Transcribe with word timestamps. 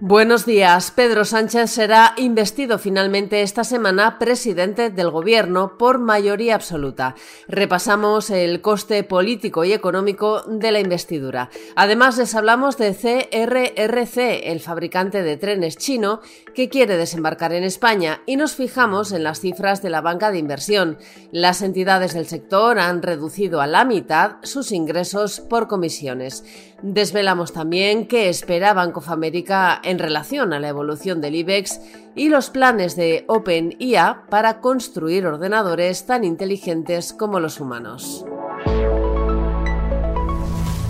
Buenos 0.00 0.44
días. 0.44 0.90
Pedro 0.90 1.24
Sánchez 1.24 1.70
será 1.70 2.14
investido 2.16 2.80
finalmente 2.80 3.42
esta 3.42 3.62
semana 3.62 4.18
presidente 4.18 4.90
del 4.90 5.08
Gobierno 5.08 5.78
por 5.78 6.00
mayoría 6.00 6.56
absoluta. 6.56 7.14
Repasamos 7.46 8.30
el 8.30 8.60
coste 8.60 9.04
político 9.04 9.62
y 9.62 9.72
económico 9.72 10.42
de 10.48 10.72
la 10.72 10.80
investidura. 10.80 11.48
Además, 11.76 12.18
les 12.18 12.34
hablamos 12.34 12.76
de 12.76 12.92
CRRC, 12.92 14.50
el 14.50 14.58
fabricante 14.58 15.22
de 15.22 15.36
trenes 15.36 15.76
chino, 15.76 16.20
que 16.56 16.68
quiere 16.68 16.96
desembarcar 16.96 17.52
en 17.52 17.62
España, 17.62 18.20
y 18.26 18.34
nos 18.34 18.56
fijamos 18.56 19.12
en 19.12 19.22
las 19.22 19.38
cifras 19.38 19.80
de 19.80 19.90
la 19.90 20.00
banca 20.00 20.32
de 20.32 20.38
inversión. 20.38 20.98
Las 21.30 21.62
entidades 21.62 22.14
del 22.14 22.26
sector 22.26 22.80
han 22.80 23.00
reducido 23.00 23.60
a 23.60 23.68
la 23.68 23.84
mitad 23.84 24.38
sus 24.42 24.72
ingresos 24.72 25.38
por 25.38 25.68
comisiones. 25.68 26.44
Desvelamos 26.82 27.52
también 27.52 28.06
qué 28.06 28.28
espera 28.28 28.74
Bank 28.74 28.98
of 28.98 29.08
America 29.08 29.80
en 29.84 29.98
relación 29.98 30.52
a 30.52 30.60
la 30.60 30.68
evolución 30.68 31.20
del 31.20 31.34
IBEX 31.34 31.80
y 32.14 32.28
los 32.28 32.50
planes 32.50 32.96
de 32.96 33.24
OpenIA 33.28 34.24
para 34.28 34.60
construir 34.60 35.26
ordenadores 35.26 36.06
tan 36.06 36.24
inteligentes 36.24 37.12
como 37.12 37.40
los 37.40 37.60
humanos. 37.60 38.24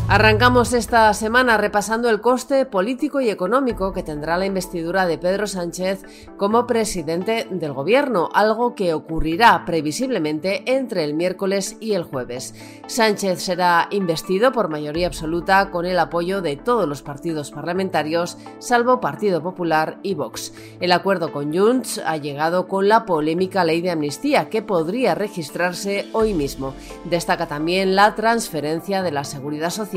Arrancamos 0.06 0.74
esta 0.74 1.14
semana 1.14 1.56
repasando 1.56 2.10
el 2.10 2.20
coste 2.20 2.66
político 2.66 3.22
y 3.22 3.30
económico 3.30 3.94
que 3.94 4.02
tendrá 4.02 4.36
la 4.36 4.44
investidura 4.44 5.06
de 5.06 5.16
Pedro 5.16 5.46
Sánchez 5.46 6.04
como 6.36 6.66
presidente 6.66 7.48
del 7.50 7.72
gobierno, 7.72 8.28
algo 8.34 8.74
que 8.74 8.92
ocurrirá 8.92 9.64
previsiblemente 9.64 10.62
entre 10.70 11.04
el 11.04 11.14
miércoles 11.14 11.78
y 11.80 11.94
el 11.94 12.02
jueves. 12.02 12.54
Sánchez 12.86 13.42
será 13.42 13.88
investido 13.90 14.52
por 14.52 14.68
mayoría 14.68 15.06
absoluta 15.06 15.70
con 15.70 15.86
el 15.86 15.98
apoyo 15.98 16.42
de 16.42 16.56
todos 16.56 16.86
los 16.86 17.00
partidos 17.00 17.50
parlamentarios, 17.50 18.36
salvo 18.58 19.00
Partido 19.00 19.42
Popular 19.42 20.00
y 20.02 20.12
Vox. 20.14 20.52
El 20.80 20.92
acuerdo 20.92 21.32
con 21.32 21.56
Junts 21.56 21.98
ha 22.04 22.18
llegado 22.18 22.68
con 22.68 22.88
la 22.88 23.06
polémica 23.06 23.64
ley 23.64 23.80
de 23.80 23.92
amnistía 23.92 24.50
que 24.50 24.60
podría 24.60 25.14
registrarse 25.14 26.10
hoy 26.12 26.34
mismo. 26.34 26.74
Destaca 27.06 27.46
también 27.46 27.96
la 27.96 28.14
transferencia 28.14 29.02
de 29.02 29.10
la 29.10 29.24
seguridad 29.24 29.70
social 29.70 29.93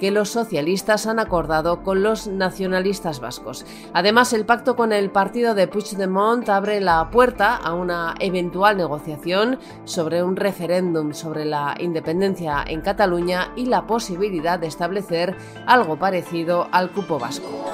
que 0.00 0.10
los 0.10 0.30
socialistas 0.30 1.06
han 1.06 1.18
acordado 1.18 1.82
con 1.82 2.02
los 2.02 2.26
nacionalistas 2.26 3.20
vascos. 3.20 3.64
Además, 3.92 4.32
el 4.32 4.44
pacto 4.44 4.76
con 4.76 4.92
el 4.92 5.10
partido 5.10 5.54
de 5.54 5.68
Puigdemont 5.68 6.48
abre 6.48 6.80
la 6.80 7.10
puerta 7.10 7.56
a 7.56 7.74
una 7.74 8.14
eventual 8.20 8.76
negociación 8.76 9.58
sobre 9.84 10.22
un 10.22 10.36
referéndum 10.36 11.12
sobre 11.12 11.44
la 11.44 11.74
independencia 11.78 12.64
en 12.66 12.80
Cataluña 12.80 13.52
y 13.56 13.66
la 13.66 13.86
posibilidad 13.86 14.58
de 14.58 14.66
establecer 14.66 15.36
algo 15.66 15.98
parecido 15.98 16.68
al 16.72 16.90
cupo 16.90 17.18
vasco. 17.18 17.67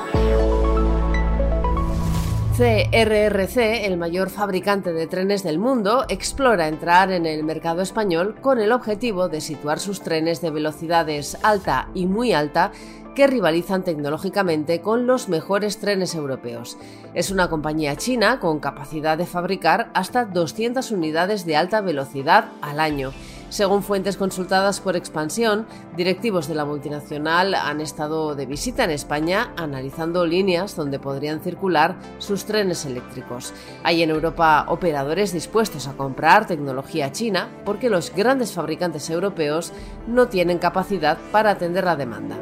CRRC, 2.57 3.85
el 3.85 3.97
mayor 3.97 4.31
fabricante 4.31 4.93
de 4.93 5.09
trenes 5.09 5.43
del 5.43 5.59
mundo, 5.59 6.05
explora 6.09 6.69
entrar 6.69 7.11
en 7.11 7.27
el 7.27 7.43
mercado 7.43 7.83
español 7.83 8.37
con 8.41 8.61
el 8.61 8.71
objetivo 8.71 9.29
de 9.29 9.41
situar 9.41 9.81
sus 9.81 10.03
trenes 10.03 10.41
de 10.41 10.51
velocidades 10.51 11.37
alta 11.43 11.89
y 11.95 12.07
muy 12.07 12.33
alta 12.33 12.71
que 13.17 13.27
rivalizan 13.27 13.83
tecnológicamente 13.83 14.81
con 14.83 15.09
los 15.09 15.29
mejores 15.29 15.79
trenes 15.79 16.15
europeos. 16.15 16.79
Es 17.13 17.33
una 17.33 17.51
compañía 17.51 17.97
china 17.97 18.39
con 18.39 18.61
capacidad 18.61 19.19
de 19.19 19.27
fabricar 19.27 19.91
hasta 19.93 20.25
200 20.25 20.93
unidades 20.93 21.45
de 21.47 21.57
alta 21.57 21.81
velocidad 21.81 22.53
al 22.63 22.79
año 22.79 23.13
según 23.55 23.85
fuentes 23.85 24.17
consultadas 24.17 24.81
por 24.81 24.97
Expansión, 24.97 25.69
directivos 25.97 26.49
de 26.49 26.57
la 26.57 26.65
multinacional 26.65 27.55
han 27.55 27.81
estado 27.81 28.35
de 28.35 28.47
visita 28.47 28.83
en 28.83 28.91
España 28.91 29.53
analizando 29.57 30.27
líneas 30.27 30.75
donde 30.75 30.99
podrían 30.99 31.41
circular 31.41 31.95
sus 32.19 32.47
trenes 32.47 32.85
eléctricos. 32.85 33.53
Hay 33.85 34.03
en 34.03 34.11
Europa 34.11 34.67
operadores 34.67 35.33
dispuestos 35.33 35.87
a 35.87 35.93
comprar 35.93 36.49
tecnología 36.49 37.13
china 37.13 37.49
porque 37.65 37.91
los 37.91 38.13
grandes 38.13 38.51
fabricantes 38.51 39.09
europeos 39.09 39.73
no 40.09 40.27
tienen 40.27 40.59
capacidad 40.59 41.17
para 41.31 41.51
atender 41.51 41.85
la 41.85 41.95
demanda. 41.95 42.37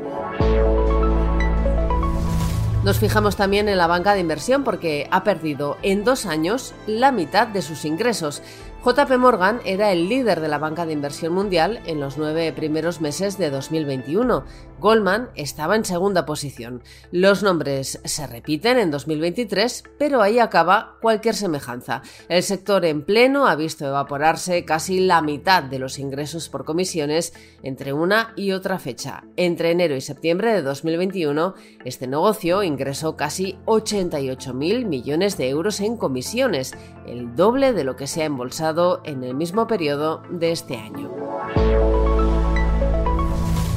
Nos 2.84 2.98
fijamos 2.98 3.36
también 3.36 3.68
en 3.68 3.78
la 3.78 3.86
banca 3.86 4.12
de 4.12 4.18
inversión 4.18 4.64
porque 4.64 5.06
ha 5.12 5.22
perdido 5.22 5.76
en 5.82 6.02
dos 6.02 6.26
años 6.26 6.74
la 6.88 7.12
mitad 7.12 7.46
de 7.46 7.62
sus 7.62 7.84
ingresos. 7.84 8.42
JP 8.84 9.16
Morgan 9.16 9.60
era 9.64 9.92
el 9.92 10.08
líder 10.08 10.40
de 10.40 10.48
la 10.48 10.58
banca 10.58 10.84
de 10.84 10.92
inversión 10.92 11.32
mundial 11.32 11.80
en 11.86 12.00
los 12.00 12.18
nueve 12.18 12.52
primeros 12.52 13.00
meses 13.00 13.38
de 13.38 13.48
2021. 13.48 14.44
Goldman 14.80 15.30
estaba 15.36 15.76
en 15.76 15.84
segunda 15.84 16.26
posición. 16.26 16.82
Los 17.12 17.44
nombres 17.44 18.00
se 18.04 18.26
repiten 18.26 18.78
en 18.78 18.90
2023, 18.90 19.84
pero 20.00 20.20
ahí 20.20 20.40
acaba 20.40 20.96
cualquier 21.00 21.36
semejanza. 21.36 22.02
El 22.28 22.42
sector 22.42 22.84
en 22.84 23.04
pleno 23.04 23.46
ha 23.46 23.54
visto 23.54 23.86
evaporarse 23.86 24.64
casi 24.64 24.98
la 24.98 25.22
mitad 25.22 25.62
de 25.62 25.78
los 25.78 26.00
ingresos 26.00 26.48
por 26.48 26.64
comisiones 26.64 27.34
entre 27.62 27.92
una 27.92 28.32
y 28.34 28.50
otra 28.50 28.80
fecha. 28.80 29.22
Entre 29.36 29.70
enero 29.70 29.94
y 29.94 30.00
septiembre 30.00 30.52
de 30.52 30.62
2021, 30.62 31.54
este 31.84 32.08
negocio 32.08 32.64
ingresó 32.64 33.16
casi 33.16 33.58
88.000 33.66 34.86
millones 34.86 35.36
de 35.36 35.48
euros 35.50 35.78
en 35.78 35.96
comisiones, 35.96 36.74
el 37.06 37.36
doble 37.36 37.72
de 37.72 37.84
lo 37.84 37.94
que 37.94 38.08
se 38.08 38.22
ha 38.22 38.26
embolsado 38.26 38.71
en 39.04 39.22
el 39.22 39.34
mismo 39.34 39.66
periodo 39.66 40.22
de 40.30 40.50
este 40.50 40.76
año. 40.76 41.10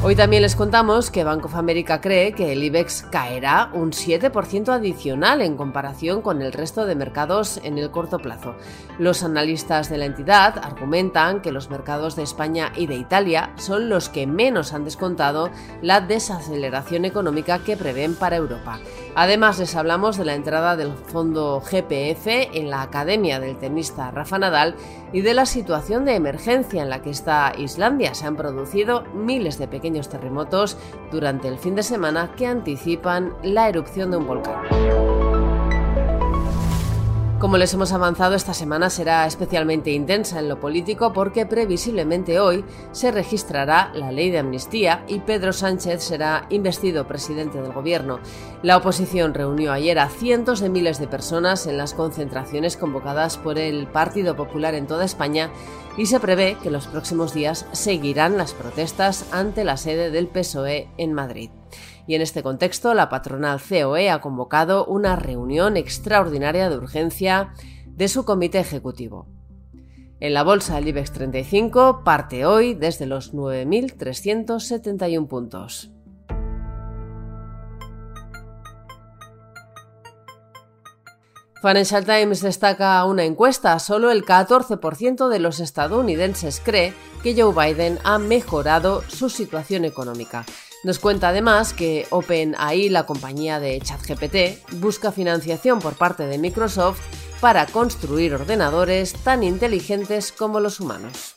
Hoy 0.04 0.16
también 0.16 0.44
les 0.44 0.56
contamos 0.56 1.10
que 1.10 1.24
Bank 1.24 1.46
of 1.46 1.56
America 1.56 2.00
cree 2.00 2.34
que 2.34 2.54
el 2.54 2.64
IBEX 2.64 3.08
caerá 3.12 3.72
un 3.74 3.92
7% 3.92 4.70
adicional 4.70 5.42
en 5.42 5.58
comparación 5.58 6.22
con 6.22 6.42
el 6.42 6.54
resto 6.54 6.86
de 6.86 6.96
mercados 6.96 7.60
en 7.64 7.78
el 7.78 7.90
corto 7.90 8.20
plazo. 8.20 8.56
Los 9.00 9.24
analistas 9.24 9.90
de 9.90 9.98
la 9.98 10.06
entidad 10.06 10.60
argumentan 10.60 11.42
que 11.42 11.52
los 11.52 11.70
mercados 11.70 12.16
de 12.16 12.24
España 12.24 12.72
y 12.76 12.86
de 12.86 12.96
Italia 12.96 13.52
son 13.58 13.90
los 13.90 14.08
que 14.08 14.28
menos 14.28 14.74
han 14.74 14.86
descontado 14.86 15.50
la 15.82 16.02
desaceleración 16.02 17.04
económica 17.04 17.60
que 17.60 17.76
prevén 17.76 18.16
para 18.16 18.38
Europa. 18.38 18.80
Además, 19.16 19.60
les 19.60 19.76
hablamos 19.78 20.18
de 20.18 20.26
la 20.26 20.36
entrada 20.36 20.76
del 20.76 20.94
fondo 20.94 21.62
GPF 21.62 22.28
en 22.54 22.70
la 22.70 22.82
academia 22.82 23.40
del 23.40 23.58
tenista 23.58 24.12
Rafa 24.12 24.38
Nadal 24.38 24.76
y 25.14 25.22
de 25.22 25.34
la 25.34 25.46
situación 25.46 26.04
de 26.04 26.16
emergencia 26.16 26.84
en 26.84 26.90
la 26.90 27.02
que 27.02 27.12
está 27.12 27.54
Islandia. 27.58 28.14
Se 28.14 28.26
han 28.26 28.36
producido 28.36 29.04
miles 29.14 29.58
de 29.58 29.70
pequeños 29.70 30.10
terremotos 30.10 30.78
durante 31.12 31.48
el 31.48 31.58
fin 31.58 31.76
de 31.76 31.84
semana 31.84 32.34
que 32.36 32.46
anticipan 32.46 33.34
la 33.42 33.70
erupción 33.70 34.12
de 34.12 34.18
un 34.18 34.28
volcán. 34.28 35.05
Como 37.46 37.58
les 37.58 37.76
hemos 37.76 37.92
avanzado, 37.92 38.34
esta 38.34 38.56
semana 38.56 38.90
será 38.90 39.28
especialmente 39.28 39.92
intensa 39.92 40.40
en 40.40 40.50
lo 40.50 40.60
político 40.60 41.14
porque 41.14 41.46
previsiblemente 41.46 42.40
hoy 42.40 42.66
se 42.92 43.12
registrará 43.12 43.92
la 43.94 44.12
ley 44.12 44.32
de 44.32 44.40
amnistía 44.40 45.06
y 45.08 45.20
Pedro 45.20 45.54
Sánchez 45.54 46.02
será 46.02 46.48
investido 46.50 47.06
presidente 47.06 47.62
del 47.62 47.72
gobierno. 47.72 48.20
La 48.64 48.78
oposición 48.78 49.36
reunió 49.36 49.74
ayer 49.74 50.00
a 50.00 50.10
cientos 50.10 50.60
de 50.60 50.70
miles 50.70 50.98
de 50.98 51.08
personas 51.08 51.68
en 51.68 51.78
las 51.78 51.94
concentraciones 51.94 52.78
convocadas 52.78 53.38
por 53.38 53.60
el 53.60 53.86
Partido 53.86 54.36
Popular 54.36 54.74
en 54.74 54.88
toda 54.88 55.06
España 55.06 55.52
y 55.98 56.08
se 56.08 56.20
prevé 56.20 56.58
que 56.64 56.72
los 56.72 56.88
próximos 56.88 57.36
días 57.36 57.68
seguirán 57.74 58.38
las 58.38 58.56
protestas 58.56 59.28
ante 59.32 59.64
la 59.64 59.78
sede 59.78 60.10
del 60.10 60.26
PSOE 60.30 60.90
en 60.98 61.14
Madrid. 61.14 61.52
Y 62.08 62.16
en 62.16 62.22
este 62.22 62.44
contexto, 62.44 62.94
la 62.94 63.10
patronal 63.10 63.60
COE 63.60 64.10
ha 64.10 64.22
convocado 64.22 64.86
una 64.86 65.16
reunión 65.16 65.78
extraordinaria 65.78 66.70
de 66.70 66.78
urgencia 66.78 67.54
de 67.88 68.08
su 68.08 68.26
comité 68.26 68.60
ejecutivo. 68.60 69.28
En 70.20 70.34
la 70.34 70.44
bolsa 70.44 70.76
del 70.76 70.88
IBEX 70.90 71.12
35 71.12 72.04
parte 72.04 72.46
hoy 72.46 72.74
desde 72.74 73.06
los 73.06 73.34
9.371 73.34 75.28
puntos. 75.28 75.92
Financial 81.62 82.06
Times 82.06 82.42
destaca 82.42 83.04
una 83.06 83.24
encuesta, 83.24 83.80
solo 83.80 84.12
el 84.12 84.24
14% 84.24 85.30
de 85.30 85.40
los 85.40 85.60
estadounidenses 85.60 86.62
cree 86.64 86.94
que 87.24 87.34
Joe 87.36 87.54
Biden 87.54 87.98
ha 88.04 88.20
mejorado 88.20 89.02
su 89.08 89.30
situación 89.30 89.84
económica. 89.84 90.46
Nos 90.86 91.00
cuenta 91.00 91.30
además 91.30 91.74
que 91.74 92.06
OpenAI, 92.12 92.90
la 92.90 93.08
compañía 93.08 93.60
de 93.60 93.82
ChatGPT, 93.82 94.72
busca 94.74 95.12
financiación 95.12 95.80
por 95.80 95.96
parte 95.96 96.28
de 96.28 96.38
Microsoft 96.38 97.02
para 97.42 97.66
construir 97.66 98.36
ordenadores 98.36 99.14
tan 99.14 99.42
inteligentes 99.42 100.32
como 100.32 100.60
los 100.60 100.80
humanos. 100.80 101.35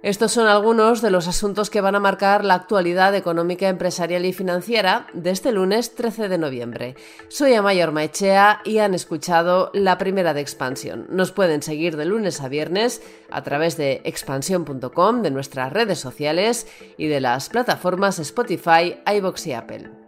Estos 0.00 0.30
son 0.30 0.46
algunos 0.46 1.02
de 1.02 1.10
los 1.10 1.26
asuntos 1.26 1.70
que 1.70 1.80
van 1.80 1.96
a 1.96 2.00
marcar 2.00 2.44
la 2.44 2.54
actualidad 2.54 3.16
económica, 3.16 3.68
empresarial 3.68 4.24
y 4.26 4.32
financiera 4.32 5.08
de 5.12 5.30
este 5.30 5.50
lunes 5.50 5.96
13 5.96 6.28
de 6.28 6.38
noviembre. 6.38 6.94
Soy 7.26 7.54
Amayor 7.54 7.90
Maechea 7.90 8.60
y 8.64 8.78
han 8.78 8.94
escuchado 8.94 9.72
la 9.74 9.98
primera 9.98 10.34
de 10.34 10.40
Expansión. 10.40 11.06
Nos 11.10 11.32
pueden 11.32 11.62
seguir 11.62 11.96
de 11.96 12.04
lunes 12.04 12.40
a 12.40 12.48
viernes 12.48 13.02
a 13.28 13.42
través 13.42 13.76
de 13.76 14.00
expansión.com, 14.04 15.22
de 15.22 15.32
nuestras 15.32 15.72
redes 15.72 15.98
sociales 15.98 16.68
y 16.96 17.08
de 17.08 17.20
las 17.20 17.48
plataformas 17.48 18.20
Spotify, 18.20 19.00
iBox 19.04 19.48
y 19.48 19.52
Apple. 19.52 20.07